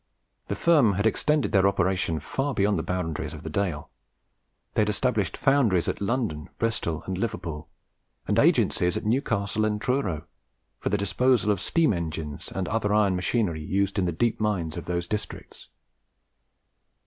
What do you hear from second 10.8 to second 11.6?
the disposal